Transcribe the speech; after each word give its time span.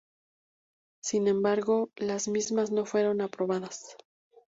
Sin 1.03 1.27
embargo, 1.27 1.91
las 1.95 2.27
mismas 2.27 2.71
no 2.71 2.87
fueron 2.87 3.21
aprobadas. 3.21 3.97